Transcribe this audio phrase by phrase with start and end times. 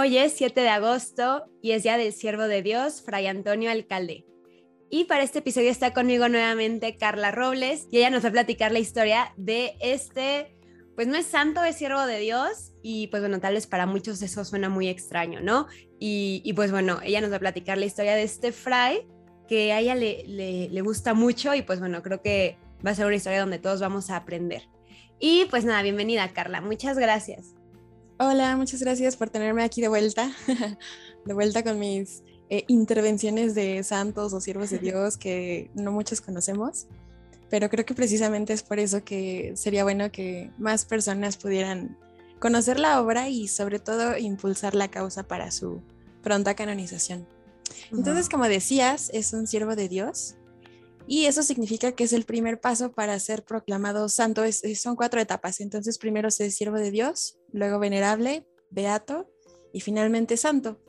[0.00, 4.24] Hoy es 7 de agosto y es día del siervo de Dios, Fray Antonio Alcalde.
[4.90, 8.70] Y para este episodio está conmigo nuevamente Carla Robles y ella nos va a platicar
[8.70, 10.56] la historia de este,
[10.94, 14.22] pues no es santo, es siervo de Dios y pues bueno, tal vez para muchos
[14.22, 15.66] eso suena muy extraño, ¿no?
[15.98, 19.04] Y, pues bueno, ella nos va a platicar la historia de este fray
[19.48, 22.94] que a ella le, le, le gusta mucho y pues bueno, creo que va a
[22.94, 24.62] ser una historia donde todos vamos a aprender.
[25.18, 27.57] Y pues nada, bienvenida Carla, muchas gracias.
[28.20, 30.32] Hola, muchas gracias por tenerme aquí de vuelta,
[31.24, 36.20] de vuelta con mis eh, intervenciones de santos o siervos de Dios que no muchos
[36.20, 36.88] conocemos,
[37.48, 41.96] pero creo que precisamente es por eso que sería bueno que más personas pudieran
[42.40, 45.80] conocer la obra y sobre todo impulsar la causa para su
[46.20, 47.24] pronta canonización.
[47.92, 50.34] Entonces, como decías, es un siervo de Dios
[51.10, 54.42] y eso significa que es el primer paso para ser proclamado santo.
[54.76, 55.60] son cuatro etapas.
[55.60, 59.26] Entonces, primero se es siervo de Dios, luego venerable, beato
[59.72, 60.82] y finalmente santo.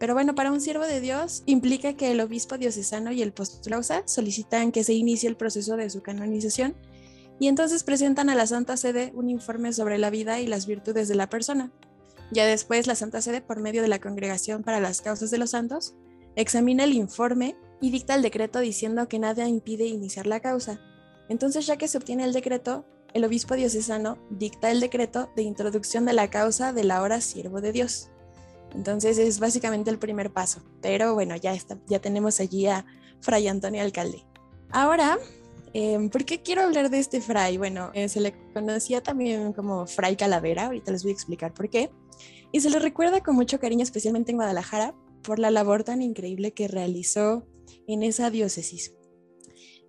[0.00, 4.02] Pero bueno, para un siervo de Dios implica que el obispo diocesano y el postulausa
[4.06, 6.74] solicitan que se inicie el proceso de su canonización
[7.38, 11.06] y entonces presentan a la Santa Sede un informe sobre la vida y las virtudes
[11.06, 11.70] de la persona.
[12.32, 15.50] Ya después la Santa Sede, por medio de la Congregación para las Causas de los
[15.50, 15.94] Santos,
[16.34, 20.80] examina el informe y dicta el decreto diciendo que nada impide iniciar la causa.
[21.28, 26.04] Entonces, ya que se obtiene el decreto, el obispo diocesano dicta el decreto de introducción
[26.04, 28.10] de la causa de la hora siervo de Dios.
[28.74, 32.86] Entonces es básicamente el primer paso, pero bueno, ya, está, ya tenemos allí a
[33.20, 34.24] Fray Antonio Alcalde.
[34.70, 35.18] Ahora,
[35.72, 37.58] em, ¿por qué quiero hablar de este fray?
[37.58, 41.68] Bueno, eh, se le conocía también como Fray Calavera, ahorita les voy a explicar por
[41.68, 41.90] qué.
[42.52, 46.52] Y se le recuerda con mucho cariño, especialmente en Guadalajara, por la labor tan increíble
[46.52, 47.44] que realizó
[47.92, 48.94] en esa diócesis.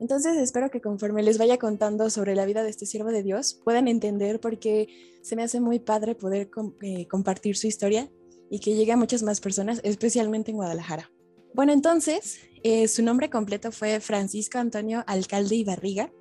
[0.02, 3.62] Entonces espero que conforme les vaya contando sobre la vida de este siervo de Dios,
[3.64, 4.88] puedan entender por qué
[5.22, 6.50] se me hace muy padre poder
[6.82, 8.10] eh, compartir su historia
[8.50, 11.12] y que llegue a muchas más personas, especialmente en Guadalajara.
[11.53, 16.12] Bueno, entonces, eh, su nombre completo fue Francisco Antonio Alcalde y Barriga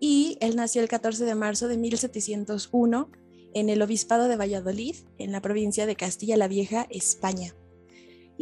[0.00, 3.10] y él nació el 14 de marzo de 1701
[3.52, 7.54] en el Obispado de Valladolid, en la provincia de Castilla la Vieja, España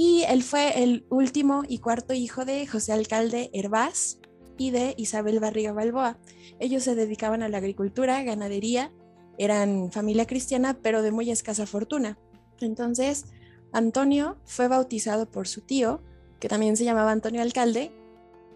[0.03, 4.19] y él fue el último y cuarto hijo de José Alcalde Hervás
[4.57, 6.17] y de Isabel Barriga Balboa.
[6.59, 8.95] Ellos se dedicaban a la agricultura, ganadería,
[9.37, 12.19] eran familia cristiana, pero de muy escasa fortuna.
[12.63, 13.27] Entonces,
[13.73, 16.03] Antonio fue bautizado por su tío,
[16.39, 17.93] que también se llamaba Antonio Alcalde,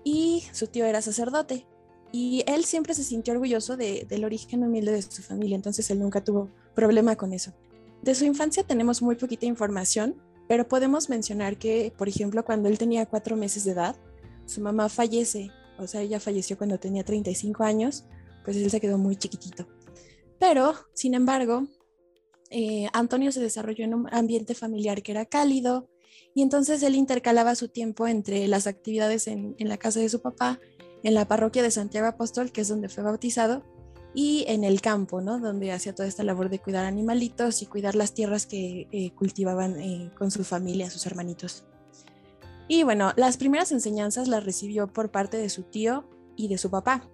[0.02, 1.66] y su tío era sacerdote.
[2.10, 6.24] Y él siempre se sintió orgulloso del origen humilde de su familia, entonces él nunca
[6.24, 7.52] tuvo problema con eso.
[8.00, 12.78] De su infancia tenemos muy poquita información, pero podemos mencionar que, por ejemplo, cuando él
[12.78, 13.96] tenía cuatro meses de edad,
[14.46, 18.04] su mamá fallece, o sea, ella falleció cuando tenía 35 años,
[18.44, 19.66] pues él se quedó muy chiquitito.
[20.38, 21.66] Pero, sin embargo,
[22.50, 25.88] eh, Antonio se desarrolló en un ambiente familiar que era cálido
[26.34, 30.20] y entonces él intercalaba su tiempo entre las actividades en, en la casa de su
[30.20, 30.60] papá,
[31.02, 33.64] en la parroquia de Santiago Apóstol, que es donde fue bautizado,
[34.14, 35.40] y en el campo, ¿no?
[35.40, 39.78] Donde hacía toda esta labor de cuidar animalitos y cuidar las tierras que eh, cultivaban
[39.80, 41.64] eh, con su familia, sus hermanitos.
[42.68, 46.70] Y bueno, las primeras enseñanzas las recibió por parte de su tío y de su
[46.70, 47.08] papá.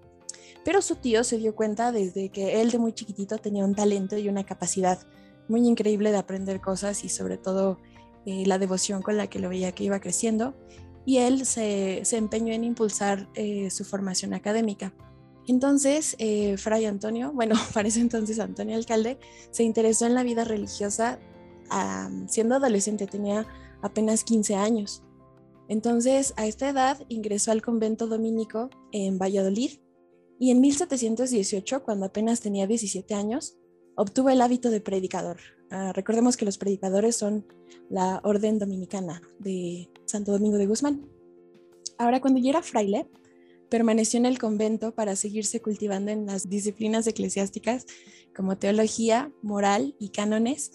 [0.63, 4.19] Pero su tío se dio cuenta desde que él de muy chiquitito tenía un talento
[4.19, 4.99] y una capacidad
[5.49, 7.79] muy increíble de aprender cosas y sobre todo
[8.27, 10.55] eh, la devoción con la que lo veía que iba creciendo.
[11.07, 13.27] Y él se, se empeñó en impulsar
[13.71, 14.93] su formación académica.
[15.51, 19.19] Entonces, eh, Fray Antonio, bueno, para ese entonces Antonio Alcalde,
[19.51, 21.19] se interesó en la vida religiosa
[22.27, 23.47] siendo adolescente, tenía
[23.83, 25.03] apenas 15 años.
[25.69, 29.79] Entonces, a esta edad ingresó al convento dominico en Valladolid
[30.39, 33.57] y en 1718, cuando apenas tenía 17 años,
[33.97, 35.39] obtuvo el hábito de predicador.
[35.71, 37.45] Ah, recordemos que los predicadores son
[37.89, 41.09] la orden dominicana de Santo Domingo de Guzmán.
[41.99, 43.09] Ahora, cuando ya era fraile,
[43.71, 47.87] permaneció en el convento para seguirse cultivando en las disciplinas eclesiásticas
[48.35, 50.73] como teología, moral y cánones.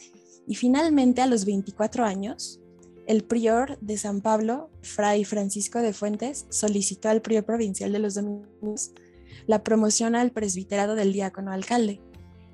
[0.47, 2.61] Y finalmente, a los 24 años,
[3.07, 8.15] el prior de San Pablo, Fray Francisco de Fuentes, solicitó al prior provincial de los
[8.15, 8.91] dominicos
[9.45, 12.01] la promoción al presbiterado del diácono alcalde.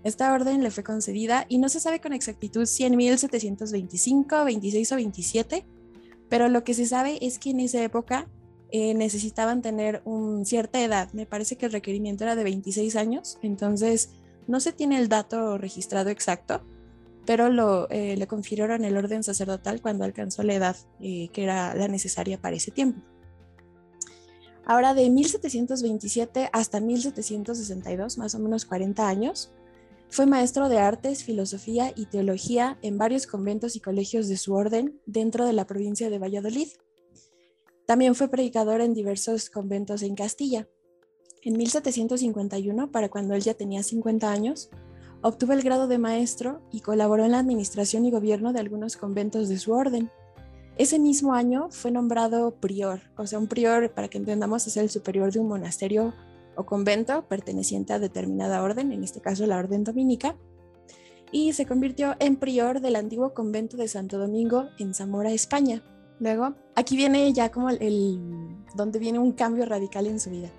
[0.03, 4.91] Esta orden le fue concedida y no se sabe con exactitud si en 1725, 26
[4.91, 5.65] o 27,
[6.27, 8.27] pero lo que se sabe es que en esa época
[8.71, 11.11] eh, necesitaban tener un, cierta edad.
[11.13, 14.11] Me parece que el requerimiento era de 26 años, entonces
[14.47, 16.63] no se tiene el dato registrado exacto,
[17.25, 21.75] pero lo, eh, le confirieron el orden sacerdotal cuando alcanzó la edad eh, que era
[21.75, 23.01] la necesaria para ese tiempo.
[24.65, 29.51] Ahora, de 1727 hasta 1762, más o menos 40 años,
[30.13, 34.99] Fue maestro de artes, filosofía y teología en varios conventos y colegios de su orden
[35.05, 36.67] dentro de la provincia de Valladolid.
[37.91, 40.65] También fue predicador en diversos conventos en Castilla.
[41.43, 44.69] En 1751, para cuando él ya tenía 50 años,
[45.21, 49.49] obtuvo el grado de maestro y colaboró en la administración y gobierno de algunos conventos
[49.49, 50.09] de su orden.
[50.77, 54.89] Ese mismo año fue nombrado prior, o sea, un prior, para que entendamos, es el
[54.89, 56.13] superior de un monasterio
[56.55, 60.37] o convento perteneciente a determinada orden, en este caso la orden dominica,
[61.33, 65.83] y se convirtió en prior del antiguo convento de Santo Domingo en Zamora, España.
[66.21, 68.17] Luego, aquí viene ya como el,
[68.75, 70.49] donde viene un cambio radical en su vida.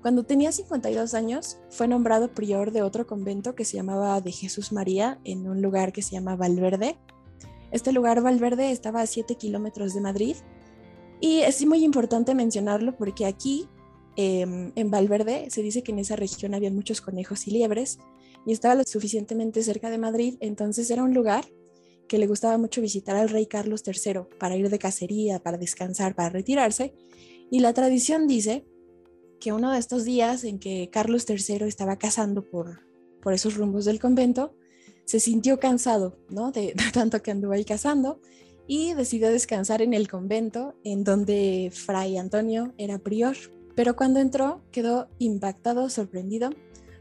[0.00, 4.72] Cuando tenía 52 años, fue nombrado prior de otro convento que se llamaba de Jesús
[4.72, 6.98] María en un lugar que se llama Valverde.
[7.70, 10.36] Este lugar, Valverde, estaba a 7 kilómetros de Madrid.
[11.20, 13.68] Y es muy importante mencionarlo porque aquí
[14.16, 17.98] Em, en Valverde se dice que en esa región había muchos conejos y liebres
[18.44, 21.46] y estaba lo suficientemente cerca de Madrid, entonces era un lugar
[22.12, 26.14] que le gustaba mucho visitar al rey Carlos III para ir de cacería, para descansar,
[26.14, 26.92] para retirarse.
[27.50, 28.66] Y la tradición dice
[29.40, 32.80] que uno de estos días en que Carlos III estaba cazando por,
[33.22, 34.54] por esos rumbos del convento,
[35.06, 36.52] se sintió cansado, ¿no?
[36.52, 38.20] De, de tanto que anduvo ahí cazando
[38.66, 43.38] y decidió descansar en el convento en donde Fray Antonio era prior.
[43.74, 46.50] Pero cuando entró quedó impactado, sorprendido,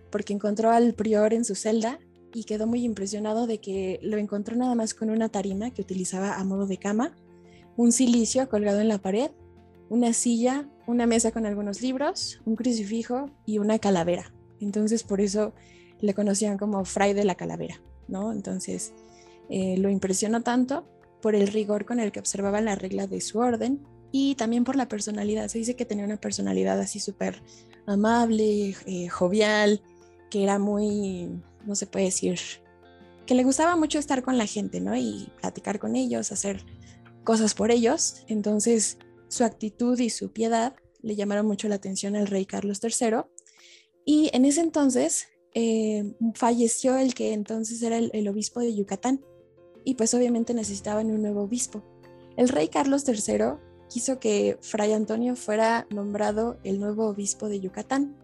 [0.10, 2.00] porque encontró al prior en su celda
[2.34, 6.36] y quedó muy impresionado de que lo encontró nada más con una tarima que utilizaba
[6.36, 7.16] a modo de cama,
[7.78, 9.32] un silicio colgado en la pared,
[9.90, 14.34] una silla, una mesa con algunos libros, un crucifijo y una calavera.
[14.60, 15.54] Entonces por eso
[16.00, 18.32] le conocían como Fray de la Calavera, ¿no?
[18.32, 18.94] Entonces
[19.50, 20.86] eh, lo impresionó tanto
[21.22, 24.76] por el rigor con el que observaba la regla de su orden y también por
[24.76, 25.48] la personalidad.
[25.48, 27.42] Se dice que tenía una personalidad así súper
[27.86, 29.82] amable, eh, jovial,
[30.30, 31.30] que era muy,
[31.66, 32.40] no se puede decir,
[33.26, 34.96] que le gustaba mucho estar con la gente, ¿no?
[34.96, 36.66] Y platicar con ellos, hacer
[37.24, 38.24] cosas por ellos.
[38.28, 38.98] Entonces,
[39.28, 43.22] su actitud y su piedad le llamaron mucho la atención al rey Carlos III.
[44.06, 49.24] Y en ese entonces eh, falleció el que entonces era el obispo de Yucatán.
[49.84, 51.84] Y pues obviamente necesitaban un nuevo obispo.
[52.38, 53.58] El rey Carlos III
[53.90, 58.16] quiso que Fray Antonio fuera nombrado el nuevo obispo de Yucatán,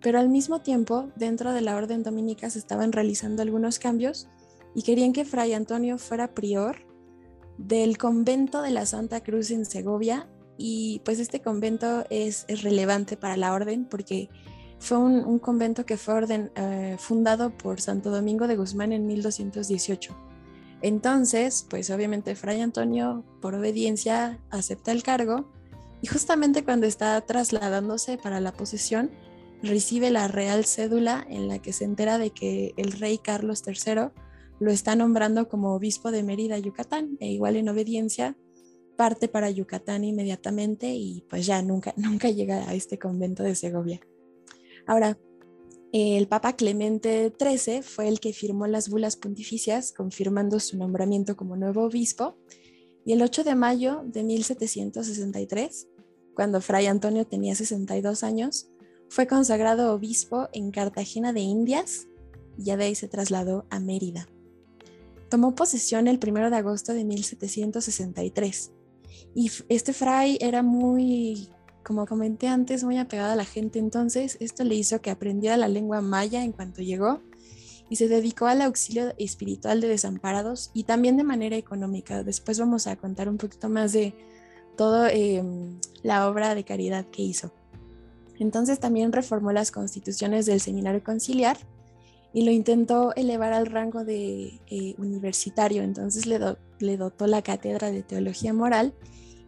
[0.00, 4.28] pero al mismo tiempo dentro de la orden dominica se estaban realizando algunos cambios
[4.74, 6.76] y querían que Fray Antonio fuera prior
[7.58, 13.36] del convento de la Santa Cruz en Segovia y pues este convento es, relevante para
[13.36, 14.28] la orden porque
[14.78, 20.30] fue un, convento que fue orden, eh, fundado por Santo Domingo de Guzmán en 1218
[20.82, 25.50] entonces, pues obviamente Fray Antonio, por obediencia, acepta el cargo
[26.02, 29.10] y justamente cuando está trasladándose para la posesión,
[29.62, 34.10] recibe la real cédula en la que se entera de que el rey Carlos III
[34.58, 38.36] lo está nombrando como obispo de Mérida, Yucatán, e igual en obediencia
[38.96, 44.00] parte para Yucatán inmediatamente y pues ya nunca, nunca llega a este convento de Segovia.
[44.86, 45.18] Ahora,
[45.92, 51.56] el Papa Clemente XIII fue el que firmó las bulas pontificias confirmando su nombramiento como
[51.56, 52.36] nuevo obispo
[53.04, 55.88] y el 8 de mayo de 1763,
[56.34, 58.68] cuando Fray Antonio tenía 62 años,
[59.10, 62.06] fue consagrado obispo en Cartagena de Indias
[62.56, 64.28] y ya de ahí se trasladó a Mérida.
[65.28, 68.70] Tomó posesión el 1 de agosto de 1763
[69.34, 71.48] y este fray era muy
[71.82, 75.66] como comenté antes, muy apegada a la gente, entonces esto le hizo que aprendiera la
[75.66, 77.20] lengua maya en cuanto llegó
[77.88, 82.22] y se dedicó al auxilio espiritual de desamparados y también de manera económica.
[82.22, 84.14] Después vamos a contar un poquito más de
[84.76, 87.52] toda em, la obra de caridad que hizo.
[88.40, 91.58] Entonces también reformó las constituciones del seminario conciliar
[92.32, 95.82] y lo intentó elevar al rango de eh, universitario.
[95.82, 96.40] Entonces le,
[96.80, 98.94] le dotó la cátedra de teología moral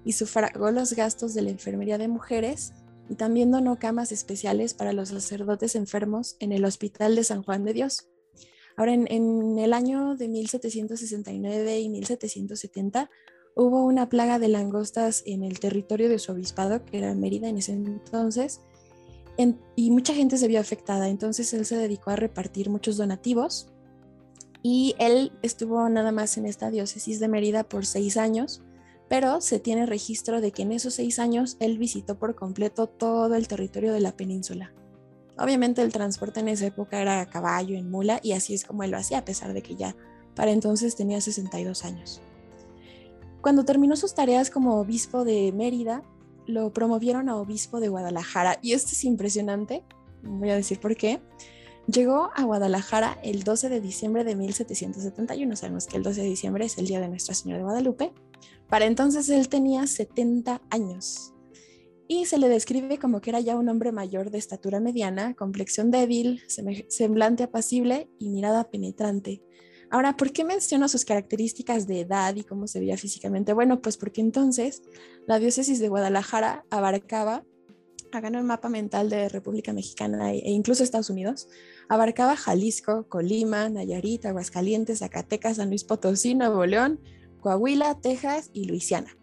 [0.05, 2.75] y sufragó los gastos de la enfermería de mujeres
[3.09, 7.65] y también donó camas especiales para los sacerdotes enfermos en el Hospital de San Juan
[7.65, 8.09] de Dios.
[8.77, 13.11] Ahora, en, el año de 1769 y 1770
[13.55, 17.59] hubo una plaga de langostas en el territorio de su obispado, que era Mérida en
[17.59, 18.61] ese entonces,
[19.77, 21.09] y mucha gente se vio afectada.
[21.09, 23.69] Entonces él se dedicó a repartir muchos donativos
[24.63, 28.63] y él estuvo nada más en esta diócesis de Mérida por seis años
[29.13, 33.35] pero se tiene registro de que en esos seis años él visitó por completo todo
[33.35, 34.73] el territorio de la península.
[35.37, 38.85] Obviamente el transporte en esa época era a caballo, en mula, y así es como
[38.85, 39.95] él lo hacía, a pesar de que ya
[40.35, 42.23] para entonces tenía 62 años.
[43.43, 46.03] Cuando terminó sus tareas como obispo de Mérida,
[46.47, 49.85] lo promovieron a obispo de Guadalajara, y esto es impresionante,
[50.23, 51.21] voy a decir por qué,
[51.89, 55.57] Llegó a Guadalajara el 12 de diciembre de 1771.
[55.57, 58.13] Sabemos que el 12 de diciembre es el día de Nuestra Señora de Guadalupe.
[58.69, 61.35] Para entonces él tenía 70 años
[62.07, 65.91] y se le describe como que era ya un hombre mayor de estatura mediana, complexión
[65.91, 66.43] débil,
[66.89, 69.43] semblante apacible y mirada penetrante.
[69.93, 73.53] Ahora, ¿por qué menciono sus características de edad y cómo se veía físicamente?
[73.53, 74.83] Bueno, pues porque entonces
[75.27, 77.45] la diócesis de Guadalajara abarcaba,
[78.11, 81.47] hagan un mapa mental de República Mexicana e incluso Estados Unidos,
[81.91, 86.99] abarcaba Jalisco, Colima, Nayarit, Aguascalientes, Zacatecas, San Luis Potosí, Nuevo León,
[87.43, 89.15] Coahuila, Texas y Luisiana.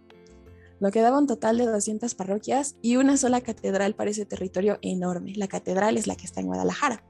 [0.79, 4.77] Lo que daba un total de 200 parroquias y una sola catedral para ese territorio
[4.83, 5.33] enorme.
[5.35, 7.03] La catedral es la que está en Guadalajara.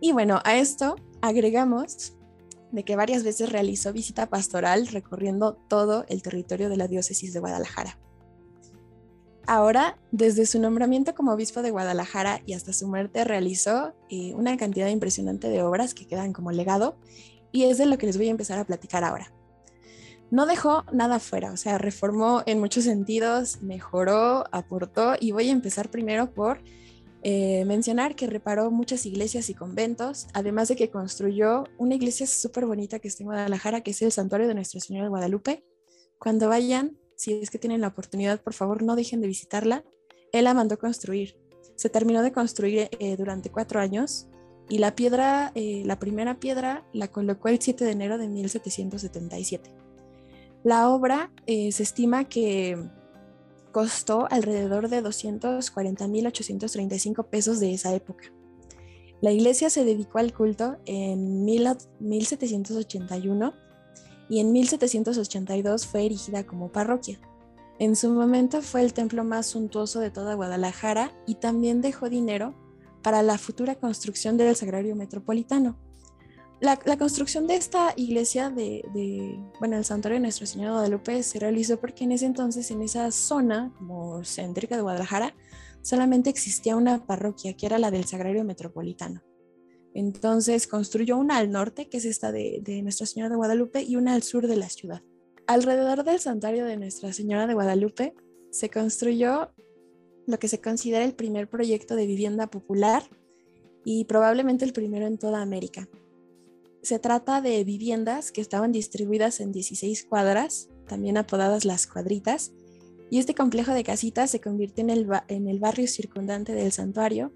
[0.00, 2.16] Y bueno, a esto agregamos
[2.74, 7.38] de que varias veces realizó visita pastoral recorriendo todo el territorio de la diócesis de
[7.38, 7.98] Guadalajara.
[9.46, 14.56] Ahora, desde su nombramiento como obispo de Guadalajara y hasta su muerte, realizó eh, una
[14.56, 16.96] cantidad impresionante de obras que quedan como legado
[17.52, 19.32] y es de lo que les voy a empezar a platicar ahora.
[20.30, 25.52] No dejó nada fuera, o sea, reformó en muchos sentidos, mejoró, aportó y voy a
[25.52, 26.60] empezar primero por
[27.26, 32.66] eh, mencionar que reparó muchas iglesias y conventos, además de que construyó una iglesia súper
[32.66, 35.64] bonita que está en Guadalajara, que es el Santuario de Nuestra Señora de Guadalupe.
[36.18, 39.84] Cuando vayan, si es que tienen la oportunidad, por favor no dejen de visitarla.
[40.32, 41.38] Él la mandó construir.
[41.76, 44.26] Se terminó de construir eh, durante cuatro años
[44.68, 49.70] y la piedra, eh, la primera piedra la colocó el 7 de enero de 1777.
[50.62, 52.78] La obra se estima que
[53.74, 58.32] costó alrededor de 240.835 pesos de esa época.
[59.20, 63.52] La iglesia se dedicó al culto en 1781
[64.28, 67.18] y en 1782 fue erigida como parroquia.
[67.80, 72.54] En su momento fue el templo más suntuoso de toda Guadalajara y también dejó dinero
[73.02, 75.76] para la futura construcción del Sagrario Metropolitano.
[76.64, 78.82] La, construcción de esta iglesia de,
[79.58, 82.80] bueno, el santuario de Nuestra Señora de Guadalupe se realizó porque en ese entonces, en
[82.80, 85.36] esa zona como céntrica de Guadalajara,
[85.82, 89.22] solamente existía una parroquia, que era la del Sagrario Metropolitano.
[89.92, 93.96] Entonces construyó una al norte, que es esta de, de Nuestra Señora de Guadalupe, y
[93.96, 95.02] una al sur de la ciudad.
[95.46, 98.14] Alrededor del santuario de Nuestra Señora de Guadalupe
[98.50, 99.50] se construyó
[100.26, 103.02] lo que se considera el primer proyecto de vivienda popular
[103.84, 105.86] y probablemente el primero en toda América.
[106.84, 112.52] Se trata de viviendas que estaban distribuidas en 16 cuadras, también apodadas las cuadritas,
[113.10, 114.90] y este complejo de casitas se convirtió en
[115.48, 117.32] el, barrio circundante del santuario,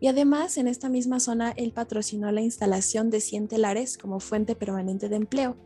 [0.00, 4.54] y además en esta misma zona él patrocinó la instalación de 100 telares como fuente
[4.54, 5.56] permanente de empleo.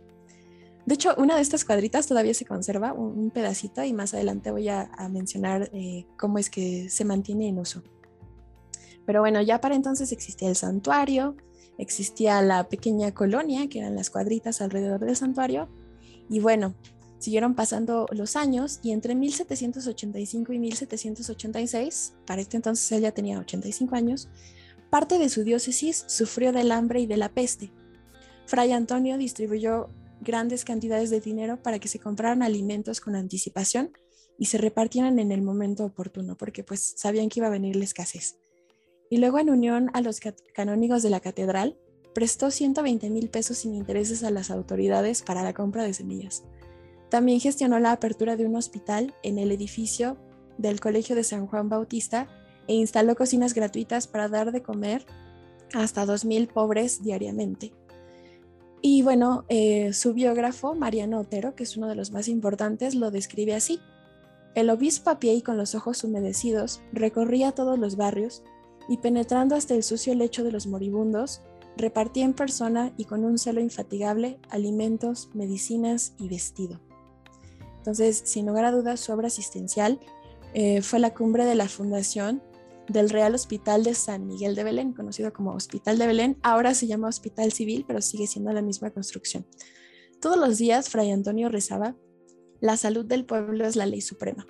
[0.86, 4.70] De hecho, una de estas cuadritas todavía se conserva, un, pedacito, y más adelante voy
[4.70, 7.82] a, mencionar eh, cómo es que se mantiene en uso.
[9.04, 11.36] Pero bueno, ya para entonces existía el santuario,
[11.78, 15.68] existía la pequeña colonia, que eran las cuadritas alrededor del santuario,
[16.28, 16.74] y bueno,
[17.18, 23.38] siguieron pasando los años y entre 1785 y 1786, para este entonces él ya tenía
[23.38, 24.28] 85 años,
[24.90, 27.72] parte de su diócesis sufrió del hambre y de la peste.
[28.46, 29.88] Fray Antonio distribuyó
[30.20, 33.90] grandes cantidades de dinero para que se compraran alimentos con anticipación
[34.38, 37.84] y se repartieran en el momento oportuno, porque pues sabían que iba a venir la
[37.84, 38.36] escasez
[39.10, 40.20] y luego en unión a los
[40.54, 41.76] canónigos de la catedral,
[42.14, 46.44] prestó 120 mil pesos sin intereses a las autoridades para la compra de semillas.
[47.10, 50.16] También gestionó la apertura de un hospital en el edificio
[50.58, 52.26] del Colegio de San Juan Bautista
[52.68, 55.06] e instaló cocinas gratuitas para dar de comer
[55.74, 57.72] hasta 2.000 pobres diariamente.
[58.80, 63.10] Y bueno, eh, su biógrafo, Mariano Otero, que es uno de los más importantes, lo
[63.10, 63.80] describe así.
[64.54, 68.42] El obispo a pie y con los ojos humedecidos recorría todos los barrios
[68.88, 71.42] y penetrando hasta el sucio lecho de los moribundos,
[71.76, 76.80] repartía en persona y con un celo infatigable alimentos, medicinas y vestido.
[77.78, 80.00] Entonces, sin lugar a dudas, su obra asistencial
[80.54, 82.42] eh, fue la cumbre de la fundación
[82.88, 86.38] del Real Hospital de San Miguel de Belén, conocido como Hospital de Belén.
[86.42, 89.46] Ahora se llama Hospital Civil, pero sigue siendo la misma construcción.
[90.20, 91.96] Todos los días, Fray Antonio rezaba,
[92.60, 94.46] la salud del pueblo es la ley suprema.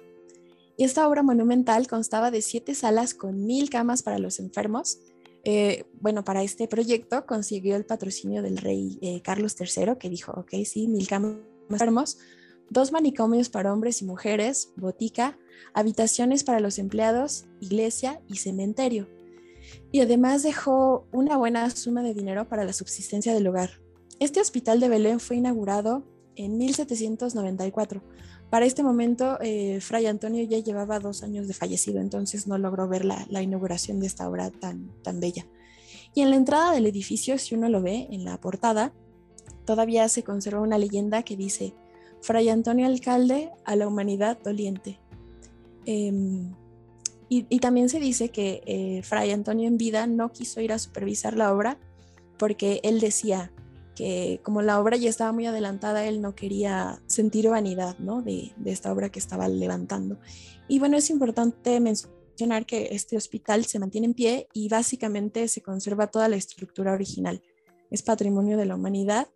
[0.77, 4.99] Y esta obra monumental constaba de siete salas con mil camas para los enfermos.
[5.45, 10.33] Eh, bueno, para este proyecto consiguió el patrocinio del rey eh, Carlos III, que dijo,
[10.33, 11.37] ok, sí, mil camas
[11.71, 12.19] enfermos,
[12.71, 15.39] dos manicomios para hombres y mujeres, botica,
[15.75, 19.09] habitaciones para los empleados, iglesia y cementerio.
[19.91, 23.81] Y además dejó una buena suma de dinero para la subsistencia del lugar.
[24.21, 26.05] Este hospital de Belén fue inaugurado
[26.37, 28.03] en 1794
[28.51, 32.89] para este momento, eh, Fray Antonio ya llevaba dos años de fallecido, entonces no logró
[32.89, 35.47] ver la, inauguración de esta obra tan, tan bella.
[36.15, 38.93] Y en la entrada del edificio, si uno lo ve en la portada,
[39.65, 41.75] todavía se conserva una leyenda que dice,
[42.23, 44.99] Fray Antonio Alcalde a la humanidad doliente.
[45.85, 46.55] Em,
[47.29, 51.37] y, también se dice que eh, Fray Antonio en vida no quiso ir a supervisar
[51.37, 51.79] la obra
[52.39, 53.53] porque él decía
[53.97, 58.23] que como la obra ya estaba muy adelantada, él no quería sentir vanidad ¿no?
[58.23, 60.19] de, de esta obra que estaba levantando.
[60.69, 65.63] Y bueno, es importante mencionar que este hospital se mantiene en pie y básicamente se
[65.63, 67.43] conserva toda la estructura original.
[67.91, 69.29] Es patrimonio de la humanidad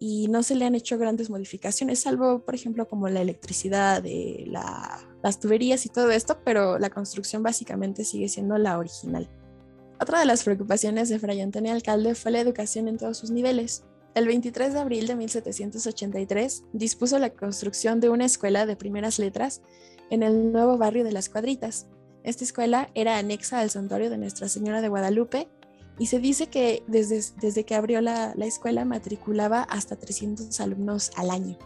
[0.00, 4.44] y no se le han hecho grandes modificaciones, salvo, por ejemplo, como la electricidad, de
[4.48, 9.28] las tuberías y todo esto, pero la construcción básicamente sigue siendo la original.
[10.00, 13.84] Otra de las preocupaciones de Fray Antonio Alcalde fue la educación en todos sus niveles.
[14.18, 19.62] El 23 de abril de 1783 dispuso la construcción de una escuela de primeras letras
[20.10, 21.86] en el nuevo barrio de las Cuadritas.
[22.24, 25.46] Esta escuela era anexa al santuario de Nuestra Señora de Guadalupe
[26.00, 31.30] y se dice que desde, desde que abrió la, escuela matriculaba hasta 300 alumnos al
[31.30, 31.56] año.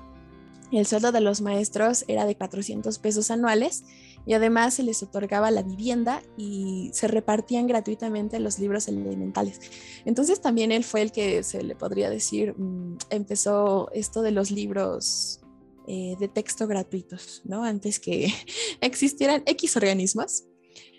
[0.72, 3.82] El sueldo de los maestros era de 400 pesos anuales
[4.26, 9.60] y además se les otorgaba la vivienda y se repartían gratuitamente los libros elementales.
[10.04, 14.50] Entonces también él fue el que se le podría decir, mm, empezó esto de los
[14.50, 15.40] libros
[15.88, 17.64] eh, de texto gratuitos, ¿no?
[17.64, 18.32] Antes que
[18.80, 20.44] existieran X organismos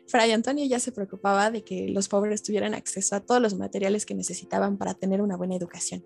[0.08, 4.06] Fray Antonio ya se preocupaba de que los pobres tuvieran acceso a todos los materiales
[4.06, 6.06] que necesitaban para tener una buena educación.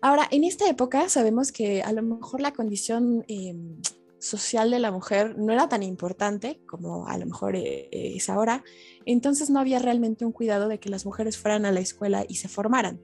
[0.00, 3.80] Ahora, en esta época sabemos que a lo mejor la condición em,
[4.18, 8.64] social de la mujer no era tan importante como a lo mejor eh, es ahora,
[9.04, 12.36] entonces no había realmente un cuidado de que las mujeres fueran a la escuela y
[12.36, 13.00] se formaran.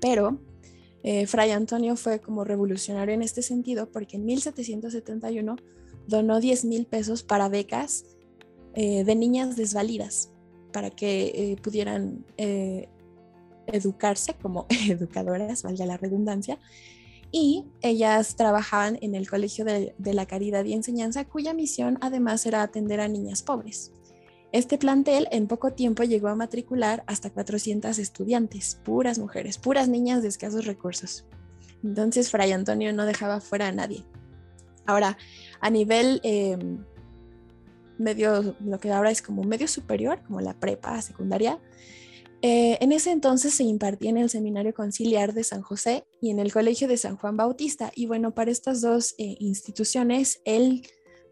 [0.00, 0.40] Pero
[1.02, 5.56] eh, Fray Antonio fue como revolucionario en este sentido porque en 1771
[6.06, 8.04] donó 10 mil pesos para becas
[8.74, 10.30] eh, de niñas desvalidas
[10.72, 12.88] para que eh, pudieran eh,
[13.66, 16.58] educarse como educadoras, valga la redundancia,
[17.32, 22.62] y ellas trabajaban en el Colegio de, la Caridad y Enseñanza, cuya misión además era
[22.62, 23.90] atender a niñas pobres.
[24.52, 30.22] Este plantel en poco tiempo llegó a matricular hasta 400 estudiantes, puras mujeres, puras niñas
[30.22, 31.24] de escasos recursos.
[31.82, 34.04] Entonces Fray Antonio no dejaba fuera a nadie.
[34.84, 35.16] Ahora,
[35.60, 36.84] a nivel em,
[37.96, 41.58] medio, lo que ahora es como medio superior, como la prepa secundaria.
[42.42, 46.40] Eh, en ese entonces se impartía en el Seminario Conciliar de San José y en
[46.40, 47.92] el Colegio de San Juan Bautista.
[47.94, 50.82] Y bueno, para estas dos eh, instituciones, él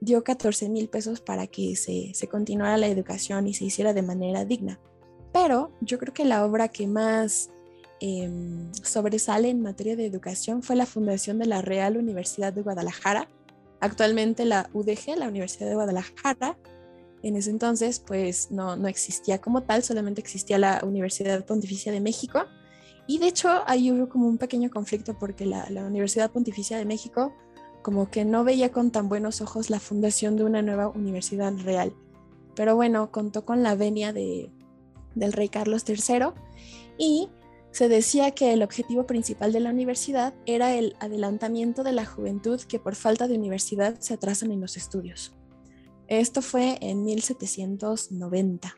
[0.00, 4.44] dio 14 mil pesos para que se, continuara la educación y se hiciera de manera
[4.44, 4.80] digna.
[5.32, 7.50] Pero yo creo que la obra que más
[8.00, 13.28] em, sobresale en materia de educación fue la fundación de la Real Universidad de Guadalajara,
[13.80, 16.58] Actualmente la UDG, la Universidad de Guadalajara,
[17.22, 22.00] en ese entonces pues no, no existía como tal, solamente existía la Universidad Pontificia de
[22.00, 22.46] México.
[23.06, 27.34] Y de hecho ahí hubo como un pequeño conflicto porque la, Universidad Pontificia de México
[27.82, 31.94] como que no veía con tan buenos ojos la fundación de una nueva universidad real.
[32.54, 34.50] Pero bueno, contó con la venia de,
[35.14, 36.26] del rey Carlos III
[36.98, 37.30] y
[37.70, 42.60] se decía que el objetivo principal de la universidad era el adelantamiento de la juventud
[42.60, 45.32] que por falta de universidad se atrasan en los estudios.
[46.10, 48.76] Esto fue en 1790.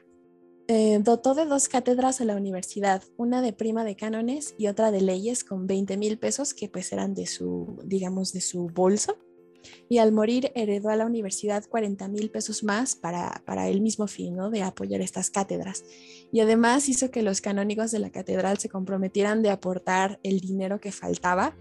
[0.69, 4.91] Eh, dotó de dos cátedras a la universidad, una de prima de cánones y otra
[4.91, 9.17] de leyes con 20 mil pesos que pues eran de su, digamos, de su bolso
[9.89, 14.09] y al morir heredó a la universidad 40 mil pesos más para, para el mismo
[14.09, 14.51] fin, ¿no?
[14.51, 15.85] de apoyar estas cátedras.
[16.33, 20.81] Y además hizo que los canónigos de la catedral se comprometieran de aportar el dinero
[20.81, 21.57] que faltaba,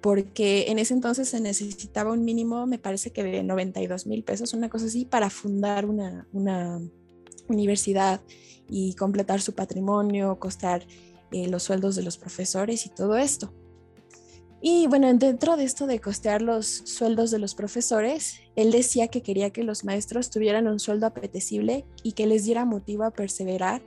[0.00, 4.54] porque en ese entonces se necesitaba un mínimo, me parece que de 92 mil pesos,
[4.54, 6.80] una cosa así, para fundar una,
[7.48, 8.20] universidad
[8.68, 10.86] y completar su patrimonio, costar
[11.32, 13.52] eh, los sueldos de los profesores y todo esto.
[14.62, 19.22] Y bueno, dentro de esto de costear los sueldos de los profesores, él decía que
[19.22, 23.82] quería que los maestros tuvieran un sueldo apetecible y que les diera motivo a perseverar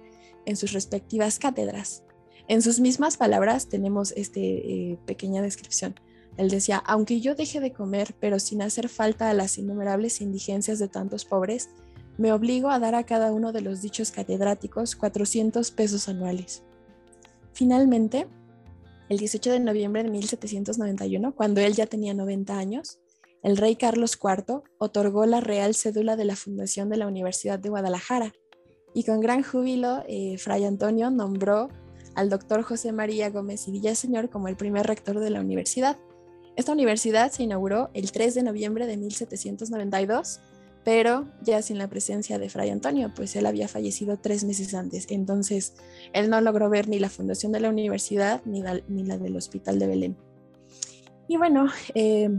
[0.46, 2.04] en sus respectivas cátedras.
[2.48, 5.96] En sus mismas palabras tenemos esta eh, pequeña descripción.
[6.38, 10.80] Él decía, aunque yo deje de comer, pero sin hacer falta a las innumerables indigencias
[10.80, 11.70] de tantos pobres,
[12.18, 16.64] me obligo a dar a cada uno de los dichos catedráticos 400 pesos anuales.
[17.54, 18.28] Finalmente,
[19.10, 23.00] el 18 de noviembre de 1791, cuando él ya tenía 90 años,
[23.44, 27.70] el rey Carlos IV otorgó la real cédula de la fundación de la Universidad de
[27.70, 28.34] Guadalajara
[28.94, 31.70] y con gran júbilo eh, Fray Antonio nombró
[32.16, 35.98] al doctor José María Gómez y Villaseñor como el primer rector de la universidad.
[36.56, 40.40] Esta universidad se inauguró el 3 de noviembre de 1792
[40.84, 45.08] pero ya sin la presencia de Fray Antonio, pues él había fallecido tres meses antes.
[45.10, 45.76] Entonces,
[46.12, 49.38] él no logró ver ni la fundación de la universidad ni la, ni la del
[49.38, 50.18] hospital de Belén.
[51.28, 52.30] Y bueno, eh,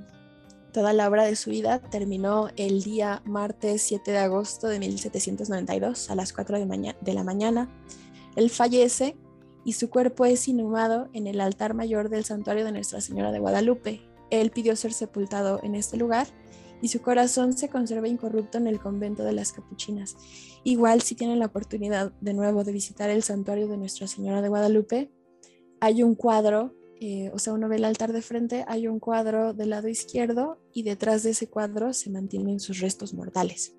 [0.73, 6.11] toda la obra de su vida terminó el día martes 7 de agosto de 1792
[6.11, 7.71] a las 4 de, de la mañana.
[8.37, 9.17] Él fallece
[9.65, 13.39] y su cuerpo es inhumado en el altar mayor del santuario de Nuestra Señora de
[13.39, 14.03] Guadalupe.
[14.31, 16.27] Él pidió ser sepultado en este lugar
[16.83, 20.17] y su corazón se conserva incorrupto en el convento de las capuchinas.
[20.65, 24.49] Igual si tienen la oportunidad de nuevo de visitar el santuario de Nuestra Señora de
[24.49, 25.11] Guadalupe,
[25.81, 29.55] hay un cuadro, eh, o sea, uno ve el altar de frente, hay un cuadro
[29.55, 33.75] del lado izquierdo y detrás de ese cuadro se mantienen sus restos mortales.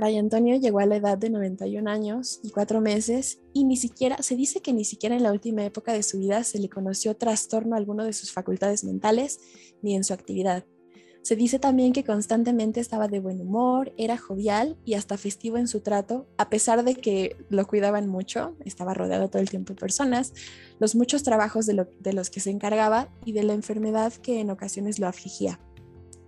[0.00, 4.16] Fray Antonio llegó a la edad de 91 años y cuatro meses y ni siquiera,
[4.22, 7.16] se dice que ni siquiera en la última época de su vida se le conoció
[7.16, 9.40] trastorno alguno de sus facultades mentales
[9.82, 10.64] ni en su actividad.
[11.20, 15.68] Se dice también que constantemente estaba de buen humor, era jovial y hasta festivo en
[15.68, 19.80] su trato, a pesar de que lo cuidaban mucho, estaba rodeado todo el tiempo de
[19.80, 20.32] personas,
[20.78, 24.98] los muchos trabajos de los que se encargaba y de la enfermedad que en ocasiones
[24.98, 25.60] lo afligía.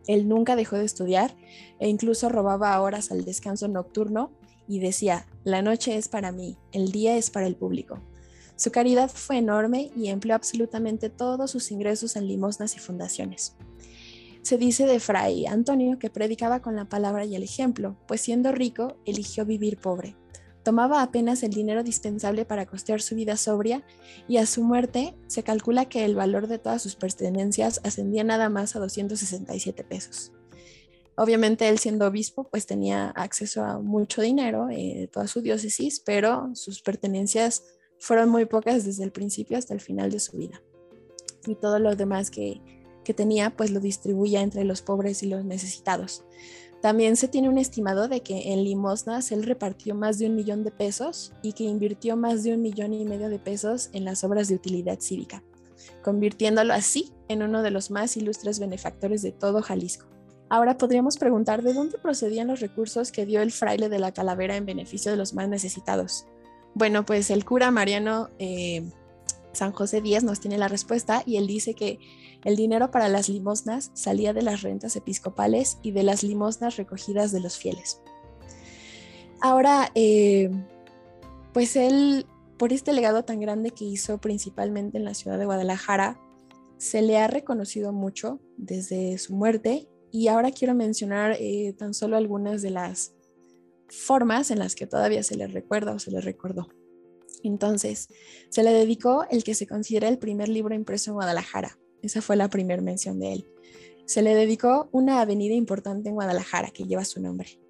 [0.07, 1.35] Él nunca dejó de estudiar
[1.79, 4.31] e incluso robaba horas al descanso nocturno
[4.69, 7.99] y decía, la noche es para mí, el día es para el público.
[8.57, 13.55] Su caridad fue enorme y empleó absolutamente todos sus ingresos en limosnas y fundaciones.
[14.43, 18.53] Se dice de Fray Antonio que predicaba con la palabra y el ejemplo, pues siendo
[18.53, 20.17] rico, eligió vivir pobre.
[20.63, 23.83] Tomaba apenas el dinero dispensable para costear su vida sobria
[24.29, 28.49] y a su muerte se calcula que el valor de todas sus pertenencias ascendía nada
[28.49, 30.33] más a 267 pesos.
[31.17, 36.51] Obviamente él siendo obispo pues tenía acceso a mucho dinero, eh, toda su diócesis, pero
[36.55, 37.65] sus pertenencias
[37.99, 40.63] fueron muy pocas desde el principio hasta el final de su vida.
[41.47, 42.61] Y todo lo demás que,
[43.05, 46.25] que tenía, pues lo distribuía entre los pobres y los necesitados.
[46.83, 50.65] También se tiene un estimado de que en limosnas él repartió más de un millón
[50.65, 54.25] de pesos y que invirtió más de un millón y medio de pesos en las
[54.25, 55.45] obras de utilidad cívica,
[56.03, 60.07] convirtiéndolo así en uno de los más ilustres benefactores de todo Jalisco.
[60.51, 64.57] Ahora podríamos preguntar de dónde procedían los recursos que dio el fraile de la calavera
[64.57, 66.27] en beneficio de los más necesitados.
[66.75, 68.91] Bueno, pues el cura Mariano eh,
[69.53, 71.99] San José Díaz nos tiene la respuesta y él dice que
[72.45, 77.33] el dinero para las limosnas salía de las rentas episcopales y de las limosnas recogidas
[77.33, 78.01] de los fieles.
[79.41, 80.51] Ahora, eh,
[81.53, 82.27] pues él,
[82.59, 86.21] por este legado tan grande que hizo principalmente en la ciudad de Guadalajara,
[86.79, 92.17] se le ha reconocido mucho desde su muerte y ahora quiero mencionar eh, tan solo
[92.17, 93.15] algunas de las
[93.89, 96.69] formas en las que todavía se le recuerda o se le recordó.
[97.43, 98.09] Entonces,
[98.49, 101.79] se le dedicó el que se considera el primer libro impreso en Guadalajara.
[102.03, 103.53] Esa fue la primera mención de él.
[104.07, 107.61] Se le dedicó una avenida importante en Guadalajara que lleva su nombre.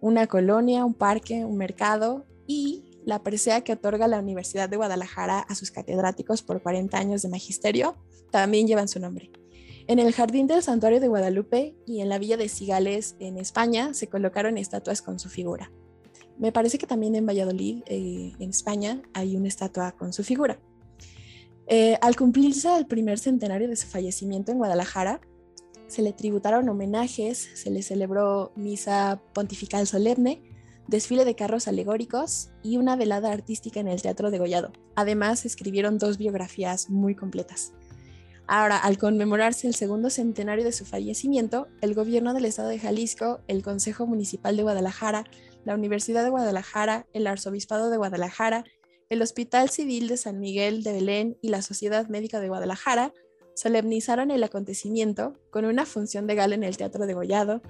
[0.00, 5.38] Una colonia, un parque, un mercado y la presea que otorga la Universidad de Guadalajara
[5.38, 7.96] a sus catedráticos por 40 años de magisterio
[8.30, 9.30] también llevan su nombre.
[9.86, 13.94] En el Jardín del Santuario de Guadalupe y en la Villa de Cigales, en España,
[13.94, 15.70] se colocaron estatuas con su figura.
[16.38, 20.58] Me parece que también en Valladolid, eh, en España, hay una estatua con su figura.
[21.66, 25.20] Eh, al cumplirse el primer centenario de su fallecimiento en Guadalajara,
[25.88, 30.42] se le tributaron homenajes, se le celebró misa pontifical solemne,
[30.88, 34.72] desfile de carros alegóricos y una velada artística en el Teatro de Gollado.
[34.94, 37.72] Además, escribieron dos biografías muy completas.
[38.48, 43.40] Ahora, al conmemorarse el segundo centenario de su fallecimiento, el gobierno del estado de Jalisco,
[43.48, 45.24] el Consejo Municipal de Guadalajara,
[45.66, 48.64] la Universidad de Guadalajara, el Arzobispado de Guadalajara,
[49.10, 53.12] el Hospital Civil de San Miguel de Belén y la Sociedad Médica de Guadalajara
[53.56, 57.62] solemnizaron el acontecimiento con una función de gala en el Teatro de Gollado,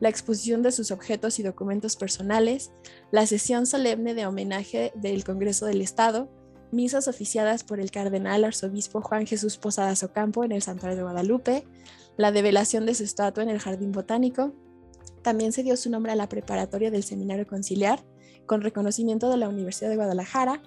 [0.00, 2.72] la exposición de sus objetos y documentos personales,
[3.10, 6.30] la sesión solemne de homenaje del Congreso del Estado,
[6.70, 11.66] misas oficiadas por el cardenal arzobispo Juan Jesús Posadas Ocampo en el Santuario de Guadalupe,
[12.16, 14.54] la develación de su estatua en el Jardín Botánico,
[15.22, 18.04] también se dio su nombre a la preparatoria del Seminario Conciliar,
[18.46, 20.62] con reconocimiento de la Universidad de Guadalajara,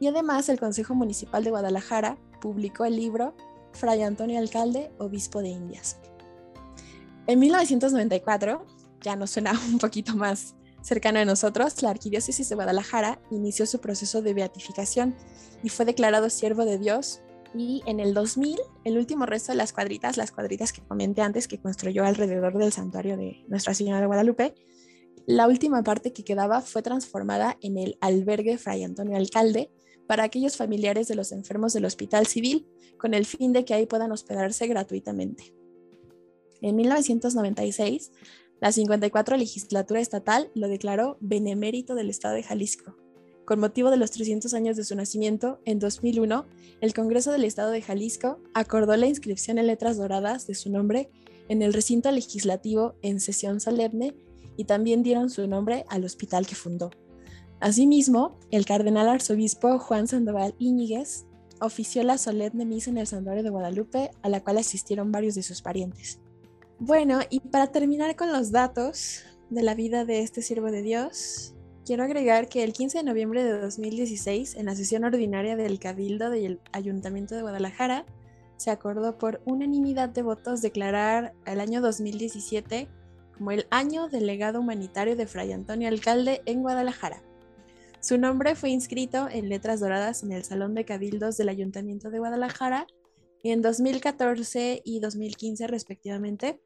[0.00, 3.34] y además el Consejo Municipal de Guadalajara publicó el libro
[3.72, 5.98] Fray Antonio Alcalde, Obispo de Indias.
[7.26, 8.66] En 1994,
[9.02, 13.80] ya nos suena un poquito más cercano a nosotros, la Arquidiócesis de Guadalajara inició su
[13.80, 15.14] proceso de beatificación
[15.62, 17.20] y fue declarado siervo de Dios
[17.54, 21.48] y en el 2000, el último resto de las cuadritas, las cuadritas que comenté antes
[21.48, 24.54] que construyó alrededor del santuario de Nuestra Señora de Guadalupe,
[25.26, 29.70] la última parte que quedaba fue transformada en el albergue Fray Antonio Alcalde
[30.06, 32.66] para aquellos familiares de los enfermos del Hospital Civil,
[32.98, 35.54] con el fin de que ahí puedan hospedarse gratuitamente.
[36.60, 38.12] En 1996,
[38.60, 42.99] La 54 legislatura estatal lo declaró benemérito del Estado de Jalisco.
[43.50, 46.46] Con motivo de los 300 años de su nacimiento, en 2001,
[46.80, 51.10] el Congreso del Estado de Jalisco acordó la inscripción en letras doradas de su nombre
[51.48, 54.14] en el recinto legislativo en sesión solemne
[54.56, 56.92] y también dieron su nombre al hospital que fundó.
[57.58, 61.24] Asimismo, el cardenal arzobispo Juan Sandoval Íñiguez
[61.60, 65.42] ofició la solemne misa en el Santuario de Guadalupe, a la cual asistieron varios de
[65.42, 66.20] sus parientes.
[66.78, 71.56] Bueno, y para terminar con los datos de la vida de este siervo de Dios,
[71.84, 76.30] Quiero agregar que el 15 de noviembre de 2016, en la sesión ordinaria del Cabildo
[76.30, 78.04] del Ayuntamiento de Guadalajara,
[78.58, 82.88] se acordó por unanimidad de votos declarar el año 2017
[83.36, 87.22] como el año del legado humanitario de Fray Antonio Alcalde en Guadalajara.
[88.00, 92.18] Su nombre fue inscrito en letras doradas en el Salón de Cabildos del Ayuntamiento de
[92.18, 92.86] Guadalajara
[93.42, 96.60] y en 2014 y 2015 respectivamente.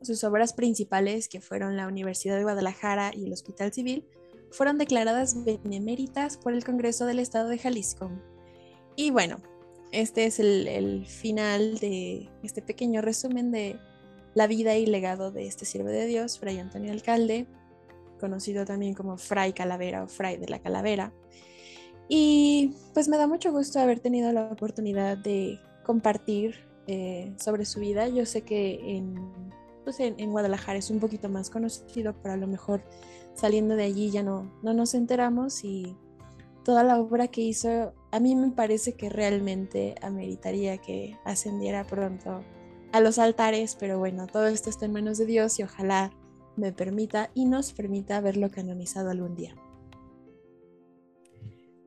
[0.00, 4.06] Sus obras principales, que fueron la Universidad de Guadalajara y el Hospital Civil,
[4.52, 8.10] fueron declaradas beneméritas por el Congreso del Estado de Jalisco.
[8.94, 9.38] Y bueno,
[9.90, 13.78] este es el, final de este pequeño resumen de
[14.34, 17.46] la vida y legado de este siervo de Dios, Fray Antonio Alcalde,
[18.20, 21.12] conocido también como Fray Calavera o Fray de la Calavera.
[22.08, 27.80] Y pues me da mucho gusto haber tenido la oportunidad de compartir eh, sobre su
[27.80, 28.08] vida.
[28.08, 29.14] Yo sé que en,
[29.84, 32.82] pues en, en, Guadalajara es un poquito más conocido, pero a lo mejor
[33.34, 35.96] saliendo de allí ya no, no nos enteramos y
[36.64, 42.44] toda la obra que hizo a mí me parece que realmente ameritaría que ascendiera pronto
[42.92, 46.12] a los altares, pero bueno, todo esto está en manos de Dios y ojalá
[46.56, 49.56] me permita y nos permita verlo canonizado algún día.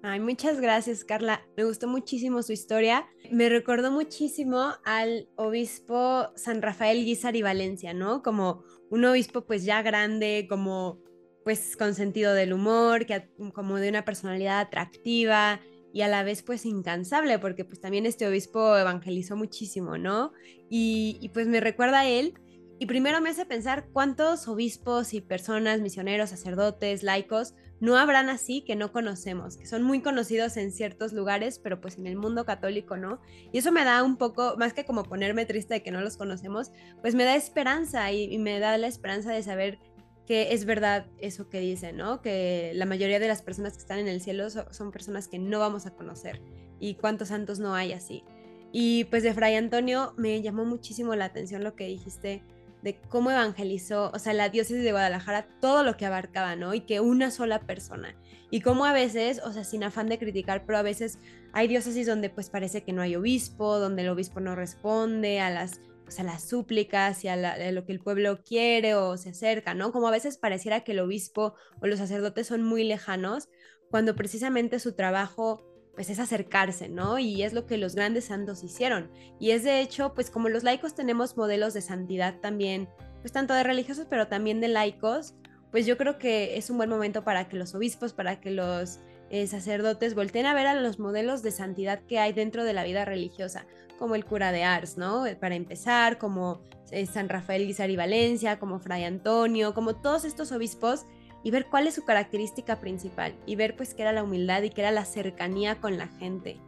[0.02, 1.42] Ay, muchas gracias, Carla.
[1.58, 3.08] Me gustó muchísimo su historia.
[3.32, 8.22] Me recordó muchísimo al obispo San Rafael Guizar y Valencia, ¿no?
[8.22, 11.00] Como un obispo pues ya grande, como
[11.46, 15.62] pues con sentido del humor, que, como de una personalidad atractiva
[15.94, 20.34] y a la vez pues incansable, porque pues también este obispo evangelizó muchísimo, ¿no?
[20.72, 22.34] Y, pues me recuerda a él
[22.80, 28.64] y primero me hace pensar cuántos obispos y personas, misioneros, sacerdotes, laicos, no habrán así
[28.66, 32.46] que no conocemos, que son muy conocidos en ciertos lugares, pero pues en el mundo
[32.46, 33.22] católico no.
[33.54, 36.18] Y eso me da un poco, más que como ponerme triste de que no los
[36.18, 39.78] conocemos, pues me da esperanza y, y me da la esperanza de saber
[40.26, 42.22] que es verdad eso que dice, ¿no?
[42.22, 45.60] Que la mayoría de las personas que están en el cielo son, personas que no
[45.60, 46.42] vamos a conocer.
[46.80, 48.24] ¿Y cuántos santos no hay así?
[48.72, 52.44] Y pues de Fray Antonio me llamó muchísimo la atención lo que dijiste
[52.82, 56.74] de cómo evangelizó, o sea, la diócesis de Guadalajara, todo lo que abarcaba, ¿no?
[56.74, 58.16] Y que una sola persona.
[58.52, 61.18] Y cómo a veces, o sea, sin afán de criticar, pero a veces
[61.52, 65.50] hay diócesis donde pues parece que no hay obispo, donde el obispo no responde a
[65.50, 69.74] las pues, a las súplicas y a, lo que el pueblo quiere o se acerca,
[69.74, 69.91] ¿no?
[69.91, 73.50] Como a veces pareciera que el obispo o los sacerdotes son muy lejanos,
[73.89, 75.65] cuando precisamente su trabajo
[75.96, 77.20] pues es acercarse, ¿no?
[77.20, 79.10] Y es lo que los grandes santos hicieron.
[79.39, 82.89] Y es de hecho, pues como los laicos tenemos modelos de santidad también,
[83.22, 85.36] pues tanto de religiosos, pero también de laicos,
[85.72, 89.00] pues yo creo que es un buen momento para que los obispos, para que los
[89.30, 92.84] eh, sacerdotes volteen a ver a los modelos de santidad que hay dentro de la
[92.84, 93.66] vida religiosa,
[93.98, 95.26] como el cura de Ars, ¿no?
[95.26, 96.62] Eh, para empezar, como
[96.92, 101.06] eh, San Rafael Guizar Valencia, como Fray Antonio, como todos estos obispos,
[101.44, 104.70] y ver cuál es su característica principal, y ver pues que era la humildad y
[104.70, 106.60] que era la cercanía con la gente.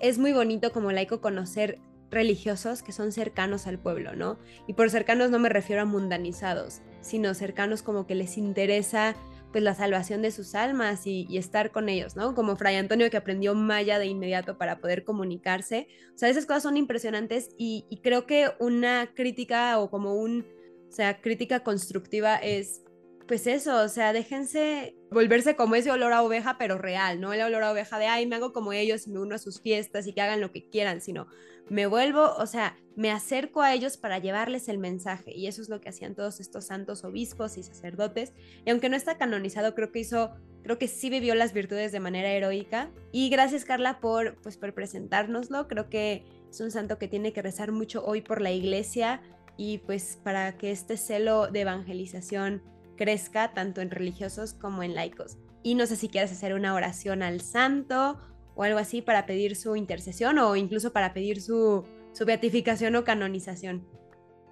[0.00, 1.78] Es muy bonito como laico conocer
[2.10, 4.38] religiosos que son cercanos al pueblo, ¿no?
[4.66, 9.16] Y por cercanos no me refiero a mundanizados, sino cercanos como que les interesa
[9.52, 12.34] pues la salvación de sus almas y, estar con ellos, ¿no?
[12.34, 15.88] Como Fray Antonio que aprendió maya de inmediato para poder comunicarse.
[16.14, 20.46] O sea, esas cosas son impresionantes y, y creo que una crítica o como un,
[20.88, 22.82] o sea, crítica constructiva es
[23.26, 27.42] pues eso, o sea, déjense volverse como ese olor a oveja, pero real, no el
[27.42, 30.06] olor a oveja de, ay, me hago como ellos y me uno a sus fiestas
[30.06, 31.26] y que hagan lo que quieran, sino
[31.68, 35.32] me vuelvo, o sea, me acerco a ellos para llevarles el mensaje.
[35.34, 38.34] Y eso es lo que hacían todos estos santos obispos y sacerdotes.
[38.66, 40.32] Y aunque no está canonizado, creo que hizo,
[40.62, 42.90] creo que sí vivió las virtudes de manera heroica.
[43.12, 45.68] Y gracias, Carla, por, pues, por presentárnoslo.
[45.68, 49.22] Creo que es un santo que tiene que rezar mucho hoy por la iglesia
[49.56, 52.62] y pues para que este celo de evangelización
[52.96, 55.38] crezca tanto en religiosos como en laicos.
[55.62, 58.18] Y no sé si quieres hacer una oración al santo
[58.54, 63.04] o algo así para pedir su intercesión o incluso para pedir su, su beatificación o
[63.04, 63.86] canonización.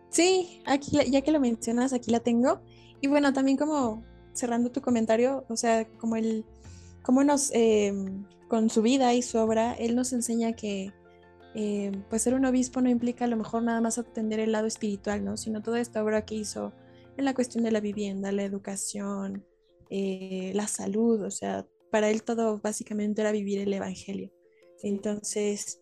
[0.08, 2.60] Sí, aquí ya que lo mencionas, aquí la tengo.
[3.00, 6.44] Y bueno, también como cerrando tu comentario, o sea, como el,
[7.02, 10.92] como nos, em, con su vida y su obra, él nos enseña que
[11.54, 14.66] em, pues ser un obispo no implica a lo mejor nada más atender el lado
[14.66, 15.36] espiritual, ¿no?
[15.36, 16.72] Sino toda esta obra que hizo
[17.16, 19.44] en la cuestión de la vivienda, la educación,
[19.90, 24.30] eh, la salud, o sea, para él todo básicamente era vivir el Evangelio.
[24.82, 25.80] Entonces,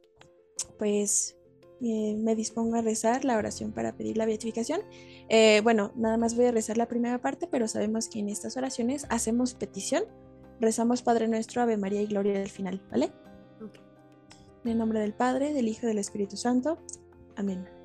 [0.78, 1.36] pues
[1.80, 4.80] eh, me dispongo a rezar la oración para pedir la beatificación.
[5.28, 8.56] Eh, bueno, nada más voy a rezar la primera parte, pero sabemos que en estas
[8.56, 10.04] oraciones hacemos petición,
[10.60, 13.12] rezamos Padre Nuestro, Ave María y Gloria al final, ¿vale?
[14.64, 16.78] En el nombre del Padre, del Hijo y del Espíritu Santo.
[17.36, 17.77] Amén.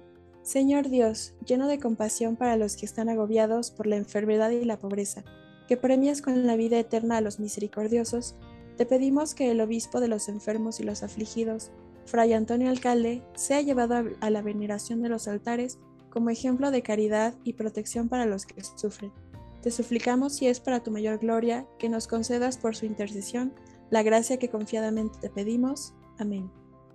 [0.43, 4.77] Señor Dios, lleno de compasión para los que están agobiados por la enfermedad y la
[4.77, 5.23] pobreza,
[5.69, 8.35] que premias con la vida eterna a los misericordiosos,
[8.75, 11.71] te pedimos que el obispo de los enfermos y los afligidos,
[12.05, 15.79] Fray Antonio Alcalde, sea llevado a la veneración de los altares
[16.09, 19.13] como ejemplo de caridad y protección para los que sufren.
[19.61, 23.53] Te suplicamos, si es para tu mayor gloria, que nos concedas por su intercesión
[23.89, 25.93] la gracia que confiadamente te pedimos.
[26.19, 26.51] Amén.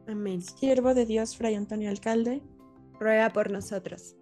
[0.07, 0.43] Amén.
[0.43, 2.43] Siervo de Dios, Fray Antonio Alcalde,
[2.99, 4.17] ruega por nosotros.